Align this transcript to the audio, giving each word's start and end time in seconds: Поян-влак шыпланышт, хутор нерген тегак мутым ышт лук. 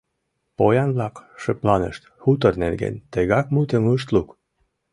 Поян-влак 0.57 1.15
шыпланышт, 1.41 2.03
хутор 2.21 2.53
нерген 2.63 2.95
тегак 3.11 3.45
мутым 3.53 3.83
ышт 3.95 4.07
лук. 4.15 4.29